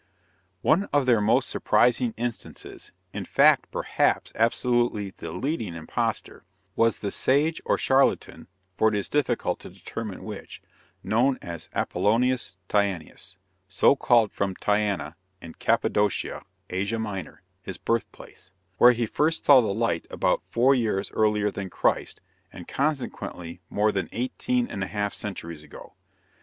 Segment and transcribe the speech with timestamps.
[0.63, 6.41] One of their most surprising instances in fact, perhaps, absolutely the leading impostor
[6.75, 10.59] was the sage or charlatan (for it is difficult to determine which)
[11.03, 13.37] known as Apollonius Tyanæus
[13.67, 19.67] so called from Tyana, in Cappadocia, Asia Minor, his birthplace, where he first saw the
[19.71, 22.21] light about four years earlier than Christ,
[22.51, 25.93] and consequently more than eighteen and a half centuries ago.